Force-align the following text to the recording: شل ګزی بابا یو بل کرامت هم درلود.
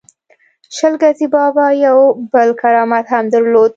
شل 0.75 0.93
ګزی 1.01 1.27
بابا 1.33 1.65
یو 1.85 1.99
بل 2.31 2.49
کرامت 2.61 3.05
هم 3.13 3.25
درلود. 3.33 3.69